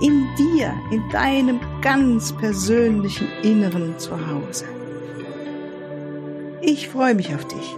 [0.00, 4.66] in dir, in deinem ganz persönlichen Inneren zu Hause.
[6.60, 7.74] Ich freue mich auf dich.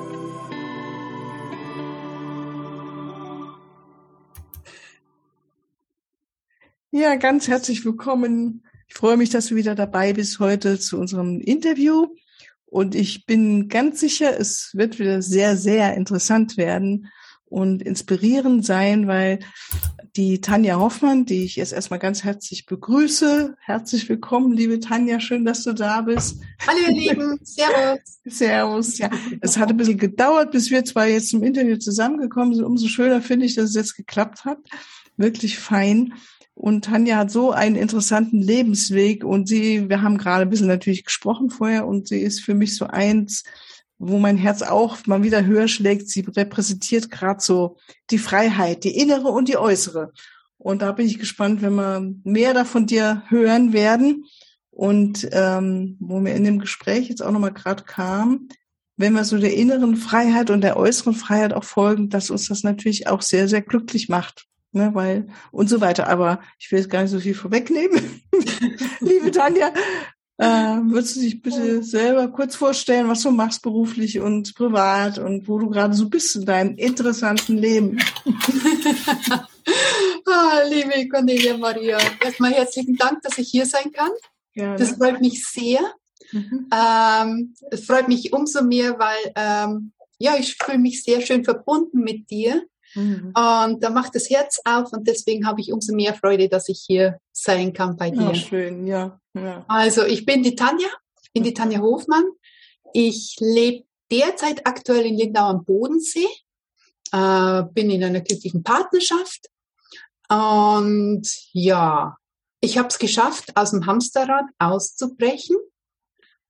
[6.90, 8.64] Ja, ganz herzlich willkommen.
[8.88, 12.08] Ich freue mich, dass du wieder dabei bist heute zu unserem Interview.
[12.66, 17.08] Und ich bin ganz sicher, es wird wieder sehr, sehr interessant werden
[17.44, 19.38] und inspirierend sein, weil
[20.18, 23.54] die Tanja Hoffmann, die ich jetzt erstmal ganz herzlich begrüße.
[23.60, 26.40] Herzlich willkommen, liebe Tanja, schön, dass du da bist.
[26.66, 28.18] Hallo ihr Lieben, Servus.
[28.24, 29.10] Servus, ja.
[29.40, 32.64] Es hat ein bisschen gedauert, bis wir zwei jetzt zum Interview zusammengekommen sind.
[32.64, 34.58] Umso schöner finde ich, dass es jetzt geklappt hat.
[35.16, 36.14] Wirklich fein.
[36.52, 41.04] Und Tanja hat so einen interessanten Lebensweg und sie, wir haben gerade ein bisschen natürlich
[41.04, 43.44] gesprochen vorher und sie ist für mich so eins,
[43.98, 46.08] wo mein Herz auch mal wieder höher schlägt.
[46.08, 47.76] Sie repräsentiert gerade so
[48.10, 50.12] die Freiheit, die innere und die äußere.
[50.56, 54.24] Und da bin ich gespannt, wenn wir mehr davon dir hören werden.
[54.70, 58.48] Und ähm, wo mir in dem Gespräch jetzt auch nochmal gerade kam,
[58.96, 62.62] wenn wir so der inneren Freiheit und der äußeren Freiheit auch folgen, dass uns das
[62.62, 64.46] natürlich auch sehr, sehr glücklich macht.
[64.70, 66.08] Ne, weil und so weiter.
[66.08, 68.22] Aber ich will jetzt gar nicht so viel vorwegnehmen.
[69.00, 69.72] Liebe Tanja,
[70.38, 75.48] äh, würdest du dich bitte selber kurz vorstellen, was du machst beruflich und privat und
[75.48, 77.98] wo du gerade so bist in deinem interessanten Leben?
[80.26, 84.12] ah, liebe Cornelia Maria, erstmal herzlichen Dank, dass ich hier sein kann.
[84.54, 84.78] Gerne.
[84.78, 85.80] Das freut mich sehr.
[86.30, 86.68] Mhm.
[86.72, 92.00] Ähm, es freut mich umso mehr, weil ähm, ja, ich fühle mich sehr schön verbunden
[92.00, 92.62] mit dir.
[92.94, 93.32] Mhm.
[93.34, 96.84] Und da macht das Herz auf und deswegen habe ich umso mehr Freude, dass ich
[96.86, 98.22] hier sein kann bei dir.
[98.22, 99.20] Ja, schön, ja.
[99.34, 99.64] ja.
[99.68, 100.88] Also ich bin die Tanja,
[101.22, 102.24] ich bin die Tanja Hofmann.
[102.94, 106.26] Ich lebe derzeit aktuell in Lindau am Bodensee,
[107.12, 109.48] äh, bin in einer glücklichen Partnerschaft
[110.28, 112.16] und ja,
[112.60, 115.56] ich habe es geschafft, aus dem Hamsterrad auszubrechen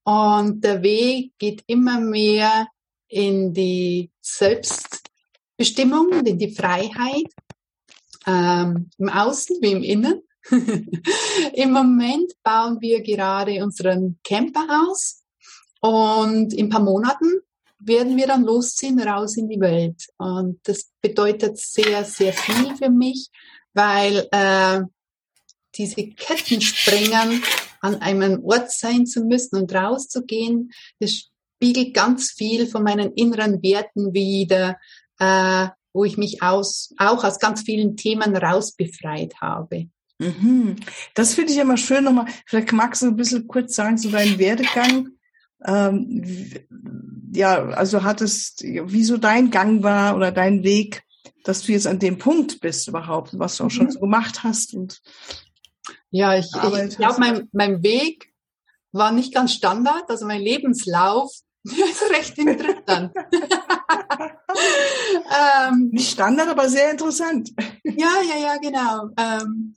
[0.05, 2.67] und der Weg geht immer mehr
[3.09, 5.03] in die Selbst
[5.59, 7.27] Bestimmung in die Freiheit
[8.27, 10.23] ähm, im Außen wie im Innen.
[11.53, 15.25] Im Moment bauen wir gerade unseren Camper aus
[15.81, 17.41] und in ein paar Monaten
[17.81, 20.07] werden wir dann losziehen raus in die Welt.
[20.17, 23.29] Und das bedeutet sehr, sehr viel für mich,
[23.75, 24.81] weil äh,
[25.75, 27.43] diese Ketten sprengen,
[27.81, 31.31] an einem Ort sein zu müssen und rauszugehen, das
[31.61, 34.79] spiegelt ganz viel von meinen inneren Werten wider,
[35.19, 39.89] äh, wo ich mich aus, auch aus ganz vielen Themen rausbefreit habe.
[40.19, 40.77] Mhm.
[41.15, 42.27] Das finde ich immer schön nochmal.
[42.47, 45.09] Vielleicht magst du ein bisschen kurz sagen zu so deinem Werdegang.
[45.65, 46.53] Ähm,
[47.35, 51.03] ja, also hattest, wieso dein Gang war oder dein Weg,
[51.45, 53.91] dass du jetzt an dem Punkt bist überhaupt, was du auch schon mhm.
[53.91, 55.01] so gemacht hast und
[56.11, 58.33] ja, ich, ich glaube, mein, mein Weg
[58.93, 61.31] war nicht ganz Standard, also mein Lebenslauf
[61.65, 63.13] ist recht interessant.
[65.71, 67.51] ähm, Nicht Standard, aber sehr interessant.
[67.85, 69.09] ja, ja, ja, genau.
[69.17, 69.77] Ähm,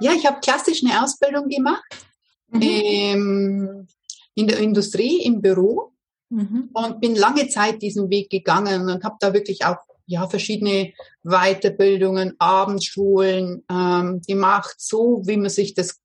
[0.00, 2.06] ja, ich habe klassisch eine Ausbildung gemacht
[2.48, 2.62] mhm.
[2.62, 3.86] ähm,
[4.34, 5.92] in der Industrie, im Büro
[6.28, 6.70] mhm.
[6.72, 10.92] und bin lange Zeit diesen Weg gegangen und habe da wirklich auch ja, verschiedene
[11.24, 16.00] Weiterbildungen, Abendschulen ähm, gemacht, so wie man sich das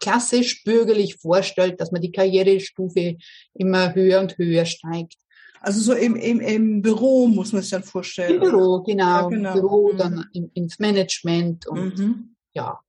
[0.00, 3.18] klassisch bürgerlich vorstellt, dass man die Karrierestufe
[3.54, 5.16] immer höher und höher steigt.
[5.64, 8.34] Also so im, im, im Büro muss man sich dann vorstellen.
[8.34, 9.04] Im Büro, genau.
[9.04, 9.52] Ja, genau.
[9.52, 9.96] Büro, mhm.
[9.96, 12.36] dann in, ins Management und mhm.
[12.52, 12.80] ja.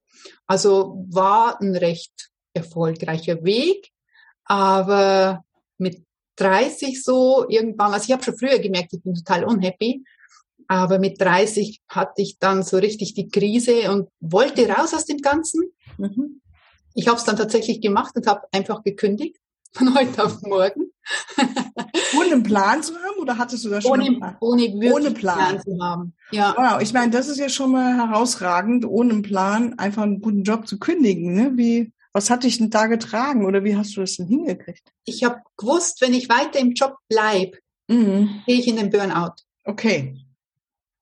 [0.47, 3.92] Also war ein recht erfolgreicher Weg,
[4.45, 5.44] aber
[5.77, 6.03] mit
[6.38, 10.03] 30 so irgendwann, also ich habe schon früher gemerkt, ich bin total unhappy,
[10.68, 15.19] aber mit 30 hatte ich dann so richtig die Krise und wollte raus aus dem
[15.19, 15.62] Ganzen.
[16.00, 16.42] Mhm.
[16.95, 19.38] Ich habe es dann tatsächlich gemacht und habe einfach gekündigt
[19.74, 20.93] von heute auf morgen.
[22.17, 24.01] ohne einen Plan zu haben oder hattest du das schon?
[24.01, 25.38] Ohne, ohne, ohne Plan.
[25.38, 25.61] Plan.
[25.61, 26.13] zu haben.
[26.31, 26.53] Ja.
[26.57, 30.44] Wow, ich meine, das ist ja schon mal herausragend, ohne einen Plan einfach einen guten
[30.44, 31.33] Job zu kündigen.
[31.33, 31.51] Ne?
[31.55, 34.91] Wie, was hat dich denn da getragen oder wie hast du das denn hingekriegt?
[35.05, 37.57] Ich habe gewusst, wenn ich weiter im Job bleibe,
[37.88, 38.41] mhm.
[38.45, 39.35] gehe ich in den Burnout.
[39.65, 40.17] Okay.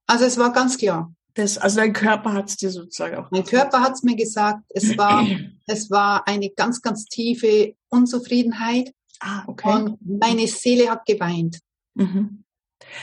[0.07, 1.13] Also es war ganz klar.
[1.33, 3.31] Das, also dein Körper hat es dir sozusagen auch.
[3.31, 4.63] Mein Körper hat es mir gesagt.
[4.69, 5.25] Es war,
[5.67, 8.93] es war eine ganz, ganz tiefe Unzufriedenheit.
[9.23, 9.69] Ah, okay.
[9.71, 11.59] Und meine Seele hat geweint.
[11.93, 12.43] Mhm.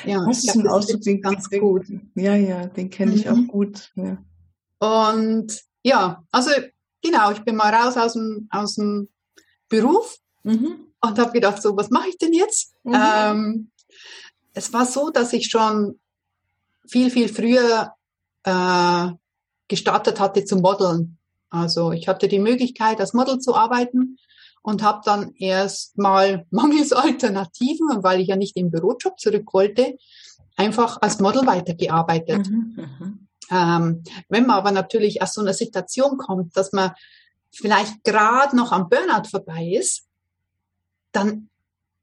[0.04, 1.86] Ja, Das ist ein glaub, Ausdruck, den, ganz den, gut.
[2.16, 3.30] Ja, ja, den kenne ich Mhm.
[3.48, 3.92] auch gut.
[3.94, 4.18] Ja.
[4.80, 6.50] Und ja, also
[7.02, 9.08] genau, ich bin mal raus aus dem, aus dem
[9.68, 10.86] Beruf Mhm.
[11.00, 12.74] und habe gedacht, so, was mache ich denn jetzt?
[12.82, 12.94] Mhm.
[12.96, 13.70] Ähm,
[14.54, 16.00] es war so, dass ich schon
[16.86, 17.92] viel, viel früher
[18.42, 19.08] äh,
[19.68, 21.18] gestartet hatte zu modeln.
[21.50, 24.18] Also ich hatte die Möglichkeit, als Model zu arbeiten
[24.68, 29.54] und habe dann erst mal mangels Alternativen, und weil ich ja nicht im Bürojob zurück
[29.54, 29.96] wollte,
[30.56, 32.50] einfach als Model weitergearbeitet.
[32.50, 32.74] Mhm.
[32.76, 33.28] Mhm.
[33.50, 36.90] Ähm, wenn man aber natürlich aus so einer Situation kommt, dass man
[37.50, 40.04] vielleicht gerade noch am Burnout vorbei ist,
[41.12, 41.48] dann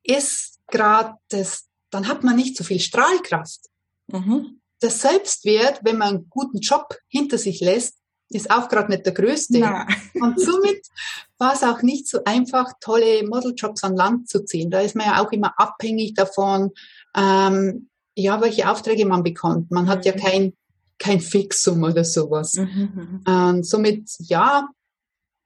[0.02, 3.60] ist gerade das, dann hat man nicht so viel Strahlkraft.
[4.08, 4.60] Mhm.
[4.82, 8.00] Der Selbstwert, wenn man einen guten Job hinter sich lässt,
[8.30, 9.60] ist auch gerade nicht der größte.
[9.60, 9.86] Na.
[10.16, 10.82] Und somit
[11.38, 14.72] war es auch nicht so einfach, tolle Modeljobs an Land zu ziehen.
[14.72, 16.72] Da ist man ja auch immer abhängig davon,
[17.16, 19.72] ähm, ja, welche Aufträge man bekommt.
[19.72, 20.20] Man hat ja Mhm.
[20.20, 20.54] kein,
[20.98, 22.54] kein Fixum oder sowas.
[22.56, 23.22] Mhm.
[23.28, 24.70] Und somit, ja,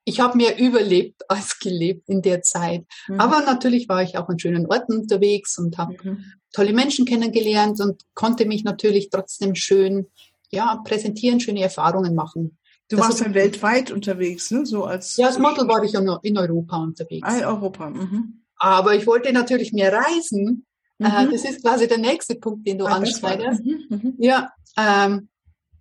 [0.06, 2.86] ich habe mehr überlebt als gelebt in der Zeit.
[3.08, 3.20] Mhm.
[3.20, 6.24] Aber natürlich war ich auch an schönen Orten unterwegs und habe Mhm.
[6.54, 10.08] tolle Menschen kennengelernt und konnte mich natürlich trotzdem schön,
[10.52, 12.58] ja, präsentieren, schöne Erfahrungen machen.
[12.90, 14.66] Du Das warst ja weltweit unterwegs, ne?
[14.66, 17.28] So als Ja, als Model war ich in Europa unterwegs.
[17.28, 17.90] Ah, in Europa.
[17.90, 18.42] Mhm.
[18.58, 20.66] Aber ich wollte natürlich mehr reisen.
[20.98, 21.32] Äh, Mhm.
[21.32, 23.64] das ist quasi der nächste Punkt, den du Ah, anschneidest.
[23.64, 23.86] Mhm.
[23.90, 24.14] Mhm.
[24.18, 25.30] Ja, ähm,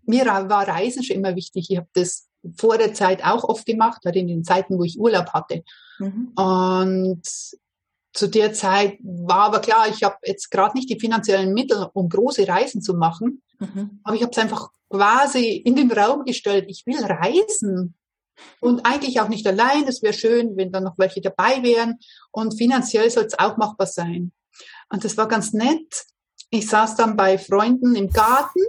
[0.05, 1.71] mir war Reisen schon immer wichtig.
[1.71, 4.99] Ich habe das vor der Zeit auch oft gemacht, halt in den Zeiten, wo ich
[4.99, 5.65] Urlaub hatte.
[5.99, 6.29] Mhm.
[6.37, 7.23] Und
[8.13, 12.09] zu der Zeit war aber klar, ich habe jetzt gerade nicht die finanziellen Mittel, um
[12.09, 13.43] große Reisen zu machen.
[13.59, 14.01] Mhm.
[14.03, 16.67] Aber ich habe es einfach quasi in den Raum gestellt.
[16.69, 17.95] Ich will reisen.
[18.61, 19.87] Und eigentlich auch nicht allein.
[19.87, 21.99] Es wäre schön, wenn dann noch welche dabei wären.
[22.31, 24.33] Und finanziell soll es auch machbar sein.
[24.91, 26.07] Und das war ganz nett.
[26.51, 28.61] Ich saß dann bei Freunden im Garten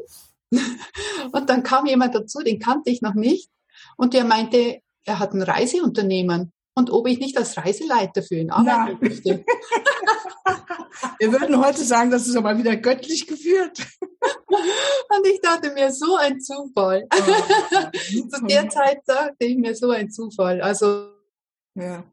[1.32, 3.50] und dann kam jemand dazu, den kannte ich noch nicht.
[3.96, 8.52] Und der meinte, er hat ein Reiseunternehmen und ob ich nicht als Reiseleiter für ihn
[8.52, 9.08] arbeiten Na.
[9.08, 9.44] möchte.
[11.20, 13.86] Wir würden heute sagen, das ist aber wieder göttlich geführt.
[14.22, 17.08] Und ich dachte mir, so ein Zufall.
[17.94, 20.62] Zu der Zeit dachte ich mir, so ein Zufall.
[20.62, 21.12] Also
[21.76, 22.04] Ja.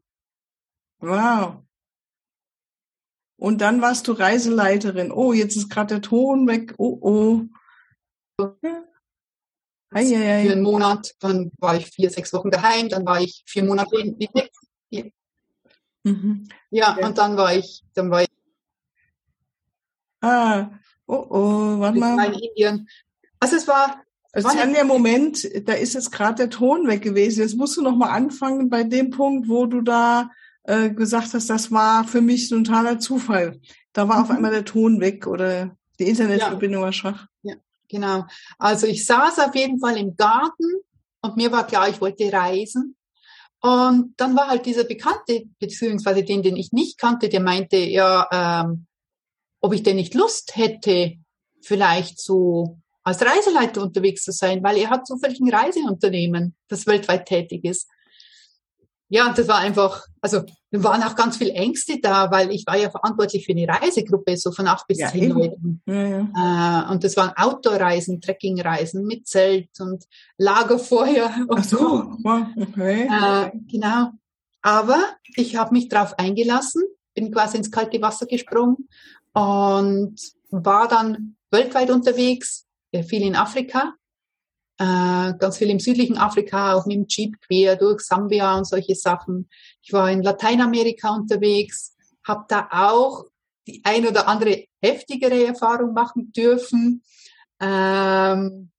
[0.99, 1.63] Wow.
[3.39, 5.11] Und dann warst du Reiseleiterin.
[5.11, 6.73] Oh, jetzt ist gerade der Ton weg.
[6.77, 8.47] Oh, oh.
[9.91, 10.15] Ei, ei, für
[10.49, 10.51] ei.
[10.51, 14.17] einen Monat, dann war ich vier, sechs Wochen daheim, dann war ich vier Monate in,
[16.03, 16.47] Mhm.
[16.69, 17.07] ja, Ja.
[17.07, 18.29] und dann war ich, dann war ich
[20.21, 20.69] Ah,
[21.05, 22.33] oh, oh, warte in mal.
[22.33, 22.87] Indien.
[23.39, 24.01] Also es war,
[24.31, 27.41] Also war Tanja, Moment, da ist jetzt gerade der Ton weg gewesen.
[27.41, 30.31] Jetzt musst du noch mal anfangen bei dem Punkt, wo du da
[30.63, 33.59] äh, gesagt hast, das war für mich ein totaler Zufall.
[33.93, 34.35] Da war auf Mhm.
[34.37, 37.27] einmal der Ton weg oder die Internetverbindung war schwach.
[37.89, 38.25] Genau.
[38.57, 40.81] Also ich saß auf jeden Fall im Garten
[41.21, 42.95] und mir war klar, ich wollte reisen.
[43.59, 48.27] Und dann war halt dieser Bekannte, beziehungsweise den, den ich nicht kannte, der meinte, ja,
[48.31, 48.85] ähm,
[49.59, 51.15] ob ich denn nicht Lust hätte,
[51.61, 57.25] vielleicht so als Reiseleiter unterwegs zu sein, weil er hat zufällig ein Reiseunternehmen, das weltweit
[57.25, 57.89] tätig ist.
[59.09, 62.65] Ja, und das war einfach, also da waren auch ganz viele Ängste da, weil ich
[62.67, 65.29] war ja verantwortlich für eine Reisegruppe, so von acht bis Ja, zehn.
[65.29, 65.81] Leuten.
[65.85, 66.85] Ja, ja.
[66.87, 70.03] Äh, und das waren Outdoor-Reisen, Trekkingreisen mit Zelt und
[70.37, 72.17] Lagerfeuer und Ach so,
[72.57, 73.07] okay.
[73.07, 74.11] Äh, genau.
[74.61, 75.01] Aber
[75.35, 76.83] ich habe mich darauf eingelassen,
[77.13, 78.89] bin quasi ins kalte Wasser gesprungen
[79.33, 80.15] und
[80.49, 82.65] war dann weltweit unterwegs,
[83.07, 83.93] viel in Afrika,
[84.79, 88.95] äh, ganz viel im südlichen Afrika, auch mit dem Jeep quer durch Sambia und solche
[88.95, 89.49] Sachen.
[89.81, 93.25] Ich war in Lateinamerika unterwegs, habe da auch
[93.67, 97.03] die ein oder andere heftigere Erfahrung machen dürfen.
[97.59, 98.71] Ähm,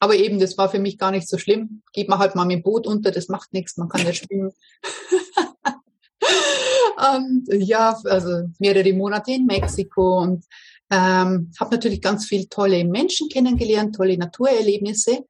[0.00, 1.82] aber eben, das war für mich gar nicht so schlimm.
[1.92, 4.52] Geht man halt mal mit dem Boot unter, das macht nichts, man kann ja schwimmen.
[7.16, 10.44] und ja, also mehrere Monate in Mexiko und
[10.90, 15.24] ähm, habe natürlich ganz viel tolle Menschen kennengelernt, tolle Naturerlebnisse.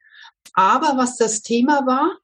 [0.52, 2.18] Aber was das Thema war,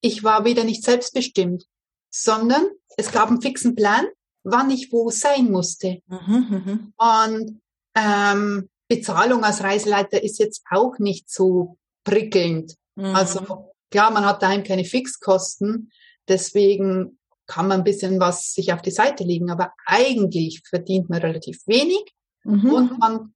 [0.00, 1.66] ich war wieder nicht selbstbestimmt,
[2.10, 4.06] sondern es gab einen fixen Plan,
[4.44, 6.00] wann ich wo sein musste.
[6.06, 6.92] Mhm, mhm.
[6.96, 7.60] Und
[7.94, 12.76] ähm, Bezahlung als Reiseleiter ist jetzt auch nicht so prickelnd.
[12.94, 13.04] Mhm.
[13.06, 15.90] Also klar, man hat daheim keine Fixkosten,
[16.28, 21.20] deswegen kann man ein bisschen was sich auf die Seite legen, aber eigentlich verdient man
[21.20, 22.15] relativ wenig
[22.46, 22.72] Mhm.
[22.72, 23.34] und man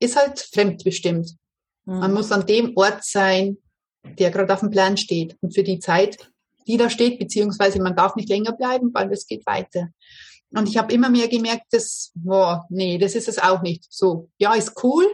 [0.00, 1.36] ist halt fremdbestimmt.
[1.84, 1.98] Mhm.
[1.98, 3.58] Man muss an dem Ort sein,
[4.02, 6.30] der gerade auf dem Plan steht und für die Zeit,
[6.66, 9.88] die da steht, beziehungsweise man darf nicht länger bleiben, weil es geht weiter.
[10.50, 13.86] Und ich habe immer mehr gemerkt, dass, boah, nee, das ist es auch nicht.
[13.90, 15.06] So, ja, ist cool,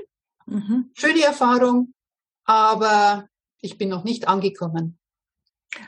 [0.46, 0.90] mhm.
[0.94, 1.94] schöne Erfahrung,
[2.44, 3.26] aber
[3.61, 4.99] ich bin noch nicht angekommen.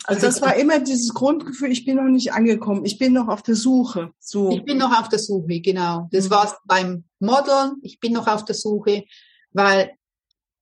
[0.04, 3.42] Also das war immer dieses Grundgefühl, ich bin noch nicht angekommen, ich bin noch auf
[3.42, 4.10] der Suche.
[4.18, 4.50] So.
[4.50, 6.08] Ich bin noch auf der Suche, genau.
[6.10, 6.30] Das mhm.
[6.30, 9.04] war beim Modeln, ich bin noch auf der Suche,
[9.52, 9.92] weil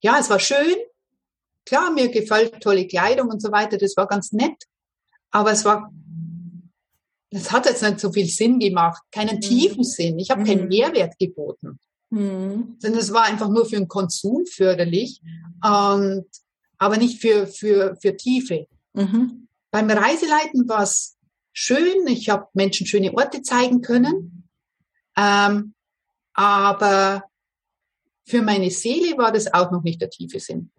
[0.00, 0.76] ja, es war schön.
[1.64, 4.64] Klar, mir gefällt tolle Kleidung und so weiter, das war ganz nett.
[5.30, 5.92] Aber es war,
[7.30, 9.40] das hat jetzt nicht so viel Sinn gemacht, keinen mhm.
[9.40, 10.18] tiefen Sinn.
[10.18, 10.46] Ich habe mhm.
[10.46, 11.78] keinen Mehrwert geboten.
[12.10, 12.76] Mhm.
[12.80, 15.22] Sondern es war einfach nur für den Konsum förderlich,
[15.64, 16.26] und,
[16.78, 18.66] aber nicht für, für, für Tiefe.
[18.94, 19.48] Mhm.
[19.70, 21.16] Beim Reiseleiten war es
[21.52, 22.06] schön.
[22.06, 24.48] Ich habe Menschen schöne Orte zeigen können.
[25.16, 25.74] Ähm,
[26.34, 27.24] aber
[28.24, 30.70] für meine Seele war das auch noch nicht der tiefe Sinn.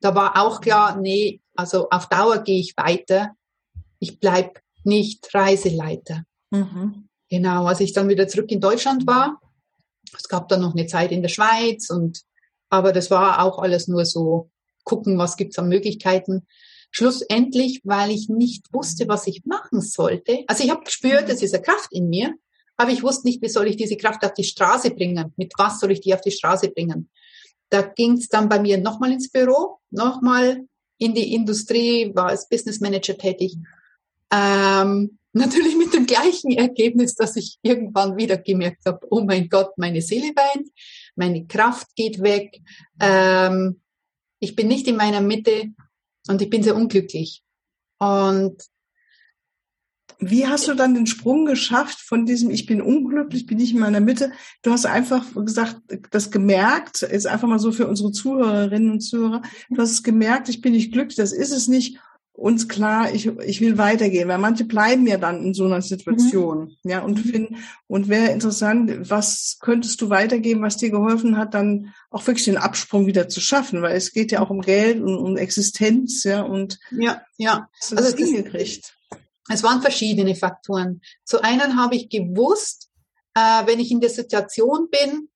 [0.00, 3.36] Da war auch klar, nee, also auf Dauer gehe ich weiter.
[3.98, 6.24] Ich bleib nicht Reiseleiter.
[6.50, 7.08] Mhm.
[7.28, 9.40] Genau, als ich dann wieder zurück in Deutschland war,
[10.16, 12.22] es gab dann noch eine Zeit in der Schweiz und
[12.68, 14.50] aber das war auch alles nur so
[14.84, 16.46] gucken, was gibt's an Möglichkeiten.
[16.92, 20.44] Schlussendlich, weil ich nicht wusste, was ich machen sollte.
[20.46, 22.34] Also ich habe gespürt, es ist eine Kraft in mir,
[22.76, 25.32] aber ich wusste nicht, wie soll ich diese Kraft auf die Straße bringen?
[25.36, 27.08] Mit was soll ich die auf die Straße bringen?
[27.70, 30.66] Da ging es dann bei mir nochmal ins Büro, nochmal
[30.98, 33.56] in die Industrie, war als Business Manager tätig.
[34.30, 39.78] Ähm, natürlich mit dem gleichen Ergebnis, dass ich irgendwann wieder gemerkt habe, oh mein Gott,
[39.78, 40.68] meine Seele weint,
[41.16, 42.60] meine Kraft geht weg,
[43.00, 43.80] ähm,
[44.40, 45.70] ich bin nicht in meiner Mitte,
[46.28, 47.42] und ich bin sehr unglücklich.
[47.98, 48.62] Und
[50.18, 53.80] wie hast du dann den Sprung geschafft von diesem Ich bin unglücklich, bin ich in
[53.80, 54.32] meiner Mitte?
[54.62, 59.42] Du hast einfach gesagt, das gemerkt, ist einfach mal so für unsere Zuhörerinnen und Zuhörer,
[59.70, 61.98] du hast es gemerkt, ich bin nicht glücklich, das ist es nicht
[62.34, 66.76] uns klar, ich, ich will weitergehen, weil manche bleiben ja dann in so einer Situation,
[66.82, 66.90] mhm.
[66.90, 67.30] ja, und mhm.
[67.30, 72.46] finden, und wäre interessant, was könntest du weitergeben, was dir geholfen hat, dann auch wirklich
[72.46, 76.24] den Absprung wieder zu schaffen, weil es geht ja auch um Geld und um Existenz,
[76.24, 78.94] ja, und ja, ja, also das hingekriegt.
[79.48, 81.02] Es waren verschiedene Faktoren.
[81.24, 82.88] Zu einen habe ich gewusst,
[83.34, 85.28] äh, wenn ich in der Situation bin,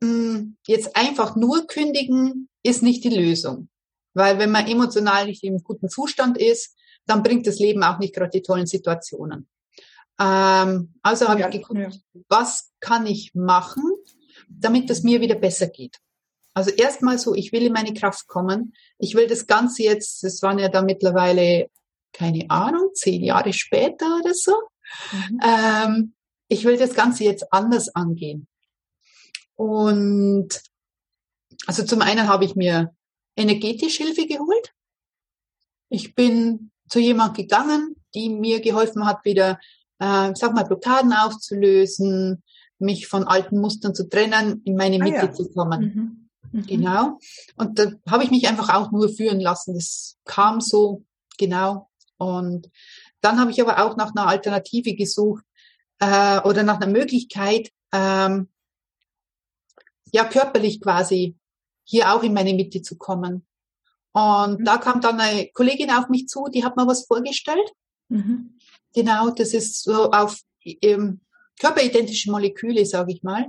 [0.00, 3.68] mh, hm, jetzt einfach nur kündigen ist nicht die Lösung.
[4.16, 8.14] Weil wenn man emotional nicht im guten Zustand ist, dann bringt das Leben auch nicht
[8.14, 9.46] gerade die tollen Situationen.
[10.18, 11.90] Ähm, also habe ja, ich geguckt, ja.
[12.28, 13.84] was kann ich machen,
[14.48, 15.98] damit es mir wieder besser geht.
[16.54, 18.72] Also erstmal so, ich will in meine Kraft kommen.
[18.96, 21.68] Ich will das Ganze jetzt, das waren ja da mittlerweile,
[22.14, 24.54] keine Ahnung, zehn Jahre später oder so.
[25.12, 25.40] Mhm.
[25.44, 26.14] Ähm,
[26.48, 28.48] ich will das Ganze jetzt anders angehen.
[29.56, 30.62] Und
[31.66, 32.95] also zum einen habe ich mir
[33.36, 34.72] energetisch Hilfe geholt.
[35.88, 39.58] Ich bin zu jemand gegangen, die mir geholfen hat, wieder,
[39.98, 42.42] äh, sag mal, Blockaden aufzulösen,
[42.78, 45.32] mich von alten Mustern zu trennen, in meine Mitte ah, ja.
[45.32, 45.80] zu kommen.
[45.80, 46.28] Mhm.
[46.52, 46.66] Mhm.
[46.66, 47.18] Genau.
[47.56, 49.74] Und da habe ich mich einfach auch nur führen lassen.
[49.74, 51.04] Das kam so,
[51.38, 51.88] genau.
[52.18, 52.70] Und
[53.20, 55.44] dann habe ich aber auch nach einer Alternative gesucht
[55.98, 58.48] äh, oder nach einer Möglichkeit, ähm,
[60.12, 61.36] ja, körperlich quasi
[61.86, 63.46] hier auch in meine Mitte zu kommen.
[64.12, 64.64] Und mhm.
[64.64, 67.70] da kam dann eine Kollegin auf mich zu, die hat mir was vorgestellt.
[68.08, 68.58] Mhm.
[68.94, 71.20] Genau, das ist so auf ähm,
[71.60, 73.46] körperidentische Moleküle, sage ich mal,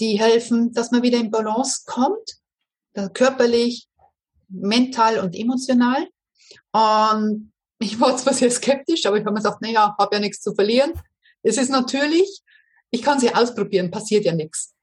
[0.00, 2.36] die helfen, dass man wieder in Balance kommt,
[3.12, 3.88] körperlich,
[4.48, 6.06] mental und emotional.
[6.72, 10.40] Und ich war zwar sehr skeptisch, aber ich habe mir gesagt, naja, habe ja nichts
[10.40, 10.92] zu verlieren.
[11.42, 12.42] Es ist natürlich,
[12.90, 14.73] ich kann sie ausprobieren, passiert ja nichts.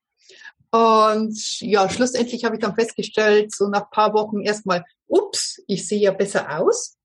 [0.71, 5.99] Und ja, schlussendlich habe ich dann festgestellt, so nach paar Wochen erstmal, ups, ich sehe
[5.99, 6.97] ja besser aus.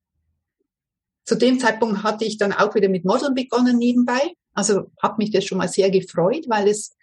[1.24, 4.34] Zu dem Zeitpunkt hatte ich dann auch wieder mit Modeln begonnen nebenbei.
[4.54, 6.96] Also habe mich das schon mal sehr gefreut, weil es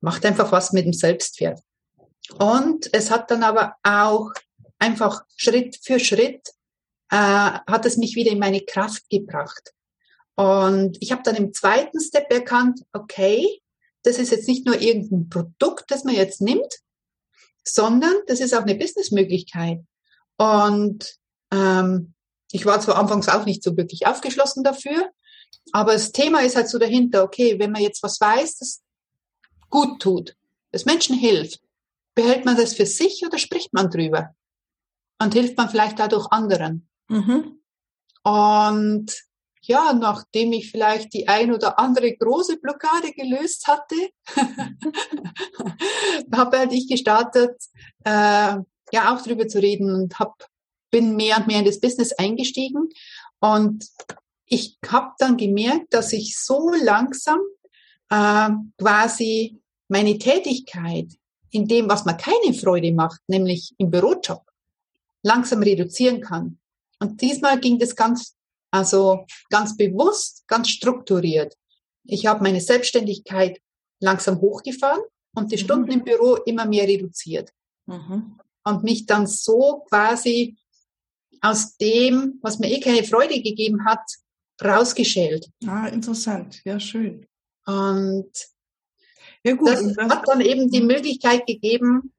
[0.00, 1.60] macht einfach was mit dem Selbstwert.
[2.38, 4.32] Und es hat dann aber auch
[4.78, 6.48] einfach Schritt für Schritt
[7.10, 9.74] äh, hat es mich wieder in meine Kraft gebracht.
[10.34, 13.60] Und ich habe dann im zweiten Step erkannt, okay,
[14.02, 16.80] das ist jetzt nicht nur irgendein Produkt, das man jetzt nimmt,
[17.64, 19.80] sondern das ist auch eine Businessmöglichkeit.
[20.36, 21.16] Und
[21.52, 22.14] ähm,
[22.50, 25.10] ich war zwar anfangs auch nicht so wirklich aufgeschlossen dafür,
[25.72, 28.82] aber das Thema ist halt so dahinter, okay, wenn man jetzt was weiß, das
[29.70, 30.36] gut tut,
[30.70, 31.60] das Menschen hilft,
[32.14, 34.34] behält man das für sich oder spricht man drüber?
[35.20, 36.88] Und hilft man vielleicht dadurch anderen?
[37.08, 37.60] Mhm.
[38.24, 39.24] Und
[39.62, 43.94] ja, nachdem ich vielleicht die ein oder andere große Blockade gelöst hatte,
[46.34, 47.62] habe halt ich gestartet,
[48.04, 48.56] äh,
[48.92, 50.46] ja auch drüber zu reden und hab,
[50.90, 52.88] bin mehr und mehr in das Business eingestiegen
[53.40, 53.88] und
[54.46, 57.38] ich habe dann gemerkt, dass ich so langsam
[58.10, 61.12] äh, quasi meine Tätigkeit
[61.50, 64.42] in dem, was mir keine Freude macht, nämlich im Bürojob,
[65.22, 66.58] langsam reduzieren kann.
[66.98, 68.36] Und diesmal ging das ganz,
[68.72, 71.54] also ganz bewusst, ganz strukturiert.
[72.04, 73.60] Ich habe meine Selbstständigkeit
[74.00, 75.02] langsam hochgefahren
[75.36, 75.60] und die mhm.
[75.60, 77.52] Stunden im Büro immer mehr reduziert.
[77.86, 78.40] Mhm.
[78.64, 80.56] Und mich dann so quasi
[81.40, 84.02] aus dem, was mir eh keine Freude gegeben hat,
[84.64, 85.50] rausgeschält.
[85.66, 86.62] Ah, interessant.
[86.64, 87.26] Ja, schön.
[87.66, 88.30] Und
[89.44, 89.68] ja, gut.
[89.68, 92.12] Das, das hat dann eben die Möglichkeit gegeben,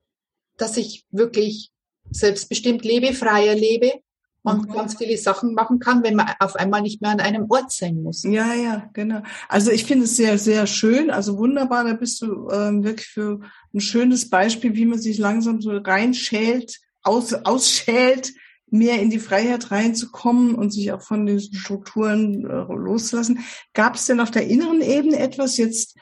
[0.58, 1.72] dass ich wirklich
[2.12, 4.03] selbstbestimmt lebe, freier lebe
[4.44, 4.74] und mhm.
[4.74, 8.04] ganz viele Sachen machen kann, wenn man auf einmal nicht mehr an einem Ort sein
[8.04, 8.24] muss.
[8.24, 9.22] Ja, ja, genau.
[9.48, 11.86] Also ich finde es sehr, sehr schön, also wunderbar.
[11.86, 13.40] Da bist du ähm, wirklich für
[13.74, 18.34] ein schönes Beispiel, wie man sich langsam so reinschält, aus, ausschält,
[18.68, 23.40] mehr in die Freiheit reinzukommen und sich auch von diesen Strukturen äh, loszulassen.
[23.74, 25.96] Gab es denn auf der inneren Ebene etwas jetzt?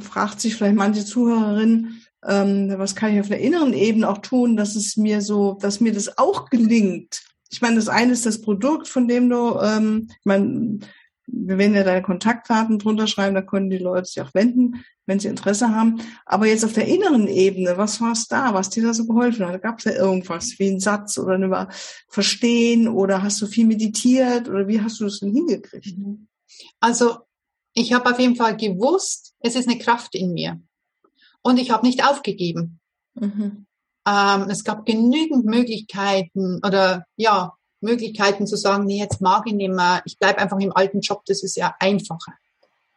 [0.00, 4.56] fragt sich vielleicht manche Zuhörerin, ähm, was kann ich auf der inneren Ebene auch tun,
[4.56, 7.20] dass es mir so, dass mir das auch gelingt.
[7.52, 10.78] Ich meine, das eine ist das Produkt, von dem du, ähm, ich meine,
[11.26, 15.20] wir werden ja deine Kontaktdaten drunter schreiben, da können die Leute sich auch wenden, wenn
[15.20, 16.00] sie Interesse haben.
[16.24, 19.46] Aber jetzt auf der inneren Ebene, was war es da, was dir da so geholfen
[19.46, 19.60] hat?
[19.62, 21.68] Gab es da irgendwas, wie ein Satz oder ein
[22.08, 25.94] Verstehen oder hast du viel meditiert oder wie hast du das denn hingekriegt?
[26.80, 27.18] Also
[27.74, 30.60] ich habe auf jeden Fall gewusst, es ist eine Kraft in mir.
[31.42, 32.80] Und ich habe nicht aufgegeben.
[33.14, 33.66] Mhm.
[34.06, 39.72] Ähm, es gab genügend Möglichkeiten oder ja, Möglichkeiten zu sagen, nee, jetzt mag ich nicht
[39.72, 42.32] mehr, ich bleibe einfach im alten Job, das ist ja einfacher.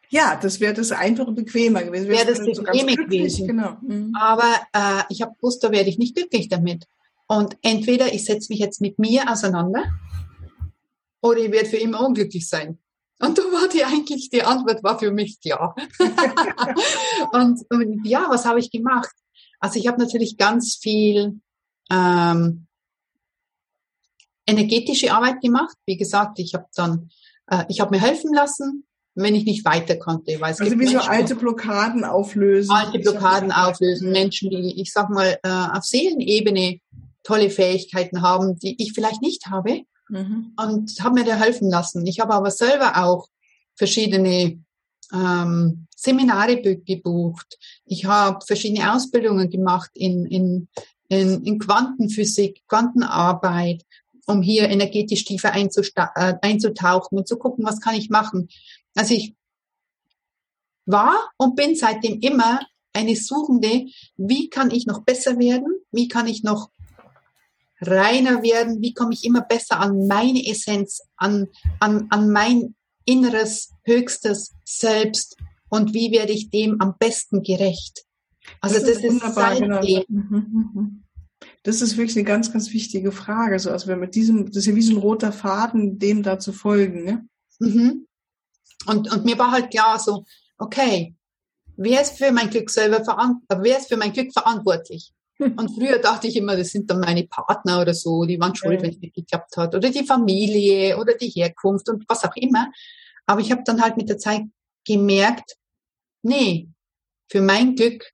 [0.08, 2.08] Ja, das wäre das einfache, bequemer gewesen.
[2.08, 3.48] Wäre das bequeme so gewesen.
[3.48, 3.76] Genau.
[3.82, 4.14] Mhm.
[4.18, 6.86] Aber äh, ich habe gewusst, da werde ich nicht glücklich damit.
[7.26, 9.84] Und entweder ich setze mich jetzt mit mir auseinander
[11.20, 12.78] oder ich werde für immer unglücklich sein.
[13.18, 15.74] Und da war die eigentlich, die Antwort war für mich ja.
[17.32, 19.10] und, und, ja, was habe ich gemacht?
[19.60, 21.40] Also ich habe natürlich ganz viel
[21.90, 22.66] ähm,
[24.46, 25.76] energetische Arbeit gemacht.
[25.86, 27.10] Wie gesagt, ich habe dann,
[27.48, 30.40] äh, ich habe mir helfen lassen, wenn ich nicht weiter konnte.
[30.40, 32.70] Weil es also wie Menschen, so alte Blockaden auflösen.
[32.70, 34.12] Alte Blockaden auflösen.
[34.12, 36.80] Menschen, die, ich sag mal, äh, auf Seelenebene
[37.22, 40.52] tolle Fähigkeiten haben, die ich vielleicht nicht habe mhm.
[40.56, 42.06] und habe mir da helfen lassen.
[42.06, 43.28] Ich habe aber selber auch
[43.74, 44.62] verschiedene
[45.12, 47.58] ähm, Seminare gebucht.
[47.84, 50.68] Ich habe verschiedene Ausbildungen gemacht in, in,
[51.08, 53.84] in, in Quantenphysik, Quantenarbeit,
[54.26, 58.48] um hier energetisch tiefer äh, einzutauchen und zu gucken, was kann ich machen.
[58.94, 59.34] Also ich
[60.84, 62.60] war und bin seitdem immer
[62.92, 66.70] eine Suchende, wie kann ich noch besser werden, wie kann ich noch
[67.80, 72.75] reiner werden, wie komme ich immer besser an meine Essenz, an, an, an mein
[73.06, 75.36] inneres, höchstes Selbst
[75.68, 78.04] und wie werde ich dem am besten gerecht.
[78.60, 79.80] Also das, das ist, wunderbar, genau.
[79.80, 81.02] Mhm, mhm, mhm.
[81.62, 83.58] Das ist wirklich eine ganz, ganz wichtige Frage.
[83.58, 86.38] So, also wenn mit diesem, das ist ja wie so ein roter Faden, dem da
[86.38, 87.04] zu folgen.
[87.04, 87.28] Ne?
[87.58, 88.06] Mhm.
[88.86, 90.24] Und, und mir war halt klar so,
[90.58, 91.14] okay,
[91.76, 95.12] wer ist für mein Glück selber verantwortlich, wer ist für mein Glück verantwortlich?
[95.38, 98.80] Und früher dachte ich immer, das sind dann meine Partner oder so, die waren schuld,
[98.82, 99.74] wenn es nicht geklappt hat.
[99.74, 102.70] Oder die Familie oder die Herkunft und was auch immer.
[103.26, 104.42] Aber ich habe dann halt mit der Zeit
[104.86, 105.56] gemerkt,
[106.22, 106.68] nee,
[107.30, 108.10] für mein Glück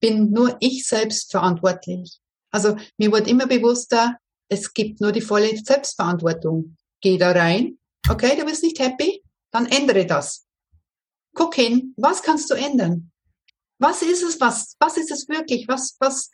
[0.00, 2.18] bin nur ich selbst verantwortlich.
[2.50, 4.16] Also mir wurde immer bewusster,
[4.48, 6.76] es gibt nur die volle Selbstverantwortung.
[7.00, 10.46] Geh da rein, okay, du bist nicht happy, dann ändere das.
[11.34, 13.09] Guck hin, was kannst du ändern?
[13.80, 15.66] Was ist es, was, was ist es wirklich?
[15.66, 16.30] Was, was?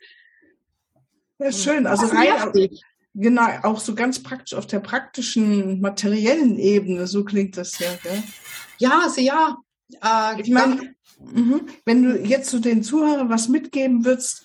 [1.39, 1.87] Ja, schön.
[1.87, 2.69] Also rein,
[3.13, 8.23] genau, auch so ganz praktisch auf der praktischen, materiellen Ebene, so klingt das ja, gell?
[8.79, 9.57] Ja, also ja.
[10.03, 11.61] Äh, ich meine, mhm.
[11.85, 14.43] wenn du jetzt zu den Zuhörern was mitgeben würdest,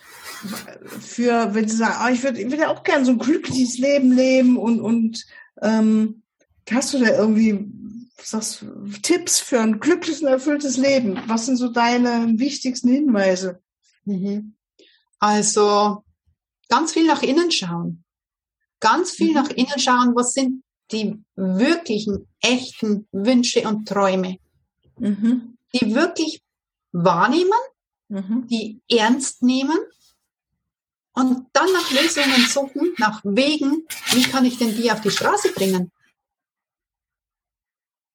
[1.01, 3.79] für, wenn sie sagen, oh, ich würde ich würd ja auch gerne so ein glückliches
[3.79, 5.25] Leben leben und, und
[5.61, 6.23] ähm,
[6.71, 7.67] hast du da irgendwie
[8.27, 8.65] sagst,
[9.03, 11.21] Tipps für ein glückliches und erfülltes Leben?
[11.27, 13.61] Was sind so deine wichtigsten Hinweise?
[14.05, 14.55] Mhm.
[15.19, 16.05] Also
[16.69, 18.05] ganz viel nach innen schauen.
[18.81, 19.35] Ganz viel mhm.
[19.35, 24.39] nach innen schauen, was sind die wirklichen, echten Wünsche und Träume.
[24.99, 25.57] Mhm.
[25.75, 26.43] Die wirklich
[26.93, 27.51] wahrnehmen,
[28.09, 28.47] mhm.
[28.49, 29.79] die ernst nehmen
[31.15, 35.53] und dann nach Lösungen suchen, nach Wegen, wie kann ich denn die auf die Straße
[35.53, 35.91] bringen?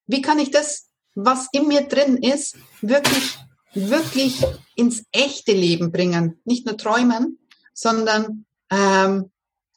[0.08, 3.38] Wie kann ich das, was in mir drin ist, wirklich,
[3.74, 4.44] wirklich
[4.76, 6.40] ins echte Leben bringen?
[6.46, 7.40] Nicht nur träumen,
[7.74, 9.32] sondern ähm,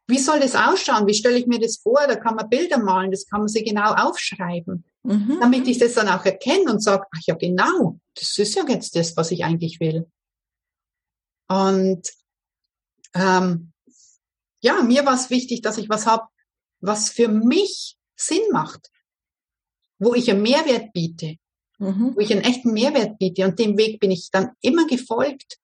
[0.07, 1.07] wie soll das ausschauen?
[1.07, 2.01] Wie stelle ich mir das vor?
[2.07, 5.38] Da kann man Bilder malen, das kann man sich genau aufschreiben, mhm.
[5.40, 8.97] damit ich das dann auch erkenne und sage, ach ja, genau, das ist ja jetzt
[8.97, 10.11] das, was ich eigentlich will.
[11.49, 12.11] Und
[13.14, 13.73] ähm,
[14.61, 16.27] ja, mir war es wichtig, dass ich was habe,
[16.81, 18.90] was für mich Sinn macht,
[20.00, 21.36] wo ich einen Mehrwert biete,
[21.78, 22.16] mhm.
[22.16, 23.44] wo ich einen echten Mehrwert biete.
[23.44, 25.58] Und dem Weg bin ich dann immer gefolgt.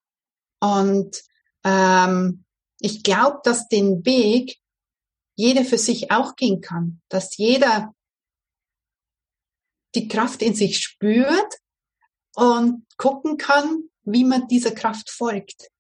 [0.61, 1.23] Und
[1.65, 2.45] ähm,
[2.79, 4.59] ich glaube, dass den Weg
[5.35, 7.95] jeder für sich auch gehen kann, dass jeder
[9.95, 11.55] die Kraft in sich spürt
[12.35, 15.71] und gucken kann, wie man dieser Kraft folgt.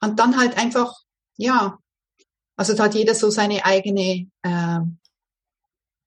[0.00, 1.02] Und dann halt einfach,
[1.36, 1.78] ja,
[2.56, 4.80] also da hat jeder so seine eigene äh,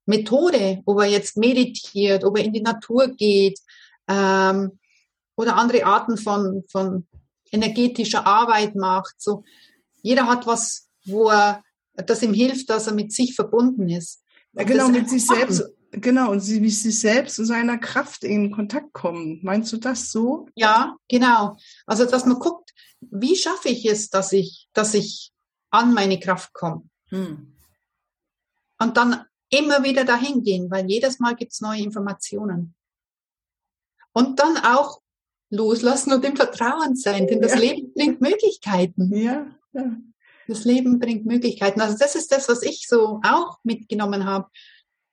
[0.06, 3.60] Methode, ob er jetzt meditiert, ob er in die Natur geht
[4.08, 4.80] ähm,
[5.36, 7.08] oder andere Arten von, von
[7.52, 9.16] energetischer Arbeit macht.
[9.18, 9.44] So,
[10.02, 14.24] jeder hat was, wo er, das ihm hilft, dass er mit sich verbunden ist.
[14.54, 15.64] Ja, genau, mit sich selbst.
[15.92, 19.40] Genau, und sie mit sich selbst und seiner Kraft in Kontakt kommen.
[19.44, 20.48] Meinst du das so?
[20.56, 21.58] Ja, genau.
[21.86, 25.32] Also, dass man guckt, wie schaffe ich es, dass ich, dass ich
[25.70, 26.84] an meine Kraft komme?
[27.10, 27.54] Hm.
[28.80, 32.74] Und dann immer wieder dahin gehen, weil jedes Mal gibt's neue Informationen.
[34.14, 35.02] Und dann auch
[35.50, 37.60] loslassen und im Vertrauen sein, denn das ja.
[37.60, 39.14] Leben bringt Möglichkeiten.
[39.16, 39.98] Ja, ja.
[40.48, 41.82] Das Leben bringt Möglichkeiten.
[41.82, 44.50] Also das ist das, was ich so auch mitgenommen habe.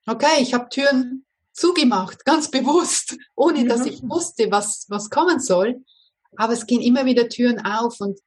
[0.06, 3.66] Okay, ich habe Türen zugemacht, ganz bewusst, ohne ja.
[3.66, 5.84] dass ich wusste, was, was kommen soll.
[6.36, 8.18] Aber es gehen immer wieder Türen auf und,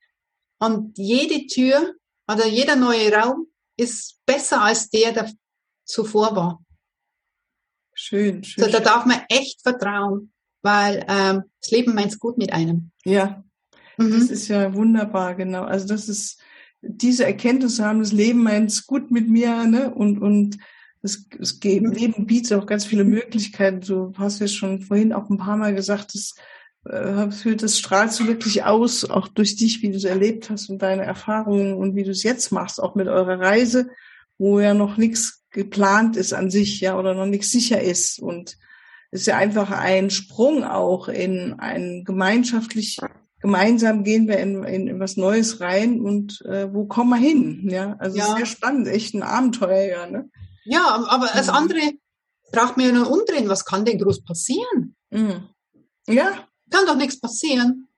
[0.59, 1.95] und jede Tür
[2.27, 3.47] oder jeder neue Raum
[3.77, 5.31] ist besser als der, der
[5.91, 6.63] zuvor war.
[7.93, 8.63] Schön, schön.
[8.63, 12.91] Also da darf man echt vertrauen weil ähm, das Leben meint es gut mit einem.
[13.03, 13.43] Ja,
[13.97, 14.11] mhm.
[14.11, 15.63] das ist ja wunderbar, genau.
[15.63, 16.39] Also das ist
[16.81, 19.93] diese Erkenntnis zu haben, das Leben meint es gut mit mir, ne?
[19.93, 20.57] Und und
[21.01, 21.91] das, das mhm.
[21.91, 23.81] Leben bietet auch ganz viele Möglichkeiten.
[23.81, 26.35] Du hast ja schon vorhin auch ein paar Mal gesagt, das
[26.85, 30.81] äh, das strahlst du wirklich aus, auch durch dich, wie du es erlebt hast und
[30.81, 33.89] deine Erfahrungen und wie du es jetzt machst, auch mit eurer Reise,
[34.41, 38.19] wo ja noch nichts geplant ist an sich, ja, oder noch nichts sicher ist.
[38.19, 38.57] Und
[39.11, 42.97] ist ja einfach ein Sprung auch in ein gemeinschaftlich,
[43.39, 47.69] gemeinsam gehen wir in, in, in was Neues rein und äh, wo kommen wir hin?
[47.69, 48.35] Ja, also ja.
[48.35, 50.07] sehr spannend, echt ein Abenteuer, ja.
[50.07, 50.27] Ne?
[50.65, 51.91] Ja, aber das andere
[52.51, 53.47] braucht mir nur umdrehen.
[53.47, 54.95] Was kann denn groß passieren?
[55.11, 55.49] Mhm.
[56.07, 56.47] Ja.
[56.71, 57.89] Kann doch nichts passieren.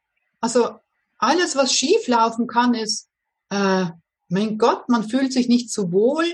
[0.41, 0.71] Also
[1.19, 3.07] alles, was schief laufen kann, ist,
[3.49, 3.85] äh,
[4.33, 6.25] mein Gott, man fühlt sich nicht so wohl,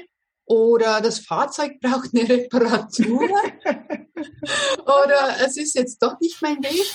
[0.45, 3.21] oder das Fahrzeug braucht eine Reparatur
[4.81, 6.85] oder es ist jetzt doch nicht mein Weg,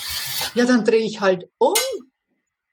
[0.55, 1.75] ja, dann drehe ich halt um.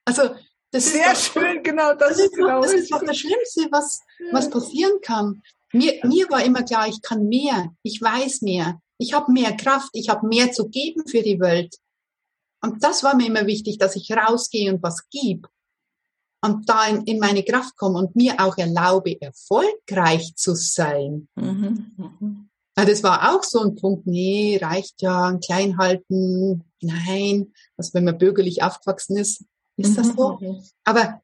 [0.06, 0.36] Also
[0.72, 3.68] das Sehr ist doch, schön, genau, das, das ist, genau das ist doch das Schlimmste,
[3.72, 4.00] was,
[4.32, 5.44] was passieren kann.
[5.74, 9.90] Mir, mir war immer klar, ich kann mehr, ich weiß mehr, ich habe mehr Kraft,
[9.94, 11.76] ich habe mehr zu geben für die Welt.
[12.62, 15.50] Und das war mir immer wichtig, dass ich rausgehe und was gebe
[16.42, 21.28] und da in, in meine Kraft komme und mir auch erlaube, erfolgreich zu sein.
[21.36, 21.92] Mhm.
[21.98, 22.50] Mhm.
[22.76, 28.06] Das war auch so ein Punkt, nee, reicht ja, ein klein halten, nein, also wenn
[28.06, 29.44] man bürgerlich aufgewachsen ist,
[29.78, 30.38] ist das so.
[30.40, 30.64] Mhm.
[30.84, 31.22] Aber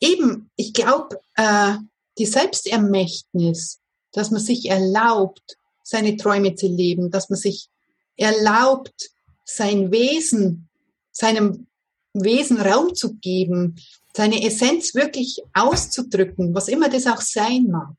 [0.00, 1.74] eben, ich glaube, äh,
[2.18, 3.80] die Selbstermächtnis,
[4.12, 7.68] dass man sich erlaubt, seine Träume zu leben, dass man sich
[8.16, 9.10] erlaubt,
[9.44, 10.68] sein Wesen,
[11.10, 11.66] seinem
[12.12, 13.76] Wesen Raum zu geben,
[14.16, 17.94] seine Essenz wirklich auszudrücken, was immer das auch sein mag.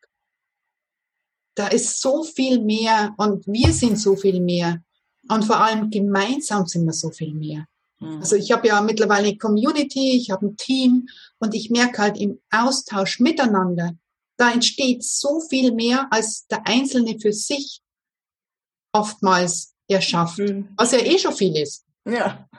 [1.55, 4.81] Da ist so viel mehr und wir sind so viel mehr
[5.29, 7.65] und vor allem gemeinsam sind wir so viel mehr.
[7.99, 8.17] Mhm.
[8.19, 11.07] Also ich habe ja mittlerweile eine Community, ich habe ein Team
[11.39, 13.93] und ich merke halt im Austausch miteinander,
[14.37, 17.81] da entsteht so viel mehr, als der Einzelne für sich
[18.91, 20.69] oftmals erschafft, mhm.
[20.77, 21.85] was ja eh schon viel ist.
[22.05, 22.49] Ja.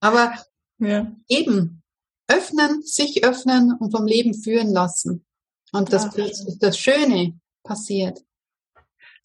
[0.00, 0.34] Aber
[0.78, 1.12] ja.
[1.28, 1.83] eben,
[2.28, 5.24] öffnen, sich öffnen und vom Leben führen lassen.
[5.72, 6.26] Und das, ja.
[6.60, 8.22] das Schöne passiert.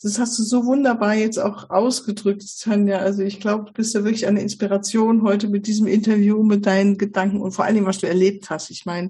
[0.02, 3.00] Das hast du so wunderbar jetzt auch ausgedrückt, Tanja.
[3.00, 6.98] Also ich glaube, du bist ja wirklich eine Inspiration heute mit diesem Interview, mit deinen
[6.98, 8.70] Gedanken und vor allem, was du erlebt hast.
[8.70, 9.10] Ich meine,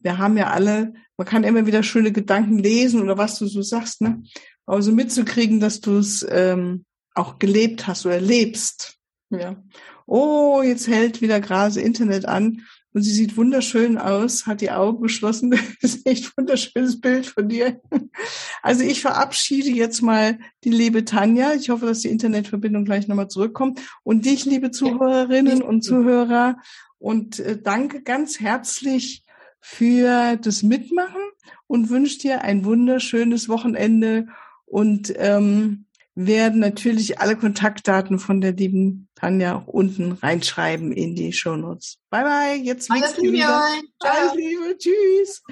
[0.00, 3.60] wir haben ja alle, man kann immer wieder schöne Gedanken lesen oder was du so
[3.60, 4.22] sagst, ne?
[4.64, 8.96] Aber so mitzukriegen, dass du es ähm, auch gelebt hast oder lebst.
[9.30, 9.62] Ja.
[10.06, 12.62] Oh, jetzt hält wieder gerade Internet an.
[12.96, 15.50] Und sie sieht wunderschön aus, hat die Augen geschlossen.
[15.82, 17.78] Das ist echt ein wunderschönes Bild von dir.
[18.62, 21.52] Also ich verabschiede jetzt mal die liebe Tanja.
[21.52, 23.82] Ich hoffe, dass die Internetverbindung gleich nochmal zurückkommt.
[24.02, 26.56] Und dich, liebe Zuhörerinnen und Zuhörer.
[26.98, 29.24] Und äh, danke ganz herzlich
[29.60, 31.20] für das Mitmachen
[31.66, 34.28] und wünsche dir ein wunderschönes Wochenende
[34.64, 41.32] und ähm, werden natürlich alle Kontaktdaten von der lieben Tanja auch unten reinschreiben in die
[41.32, 41.98] Shownotes.
[42.10, 43.44] Bye bye, jetzt Alles Liebe.
[43.46, 45.42] Alles Liebe, tschüss.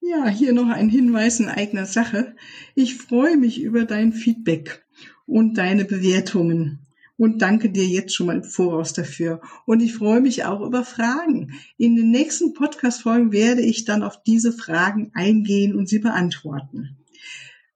[0.00, 2.36] Ja, hier noch ein Hinweis in eigener Sache.
[2.74, 4.84] Ich freue mich über dein Feedback
[5.26, 9.40] und deine Bewertungen und danke dir jetzt schon mal im Voraus dafür.
[9.66, 11.52] Und ich freue mich auch über Fragen.
[11.76, 16.99] In den nächsten Podcast-Folgen werde ich dann auf diese Fragen eingehen und sie beantworten.